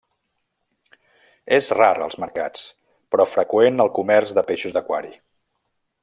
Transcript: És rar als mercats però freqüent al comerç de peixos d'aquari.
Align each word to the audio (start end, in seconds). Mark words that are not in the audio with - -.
És 1.57 1.67
rar 1.79 1.89
als 2.05 2.17
mercats 2.23 2.63
però 3.15 3.29
freqüent 3.37 3.81
al 3.85 3.93
comerç 4.01 4.33
de 4.39 4.45
peixos 4.53 4.77
d'aquari. 4.79 5.13